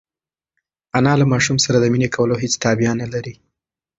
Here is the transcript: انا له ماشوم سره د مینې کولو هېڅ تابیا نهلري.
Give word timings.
انا 0.97 1.13
له 1.19 1.25
ماشوم 1.31 1.57
سره 1.65 1.77
د 1.79 1.85
مینې 1.93 2.09
کولو 2.15 2.35
هېڅ 2.41 2.53
تابیا 2.63 2.91
نهلري. 3.01 3.33